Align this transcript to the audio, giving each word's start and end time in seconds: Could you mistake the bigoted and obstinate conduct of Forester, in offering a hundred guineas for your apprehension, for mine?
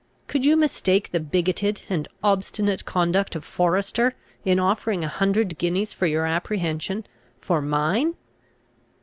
Could 0.25 0.45
you 0.45 0.57
mistake 0.57 1.11
the 1.11 1.19
bigoted 1.19 1.83
and 1.87 2.07
obstinate 2.23 2.85
conduct 2.85 3.35
of 3.35 3.45
Forester, 3.45 4.15
in 4.43 4.57
offering 4.59 5.03
a 5.03 5.07
hundred 5.07 5.59
guineas 5.59 5.93
for 5.93 6.07
your 6.07 6.25
apprehension, 6.25 7.05
for 7.39 7.61
mine? 7.61 8.15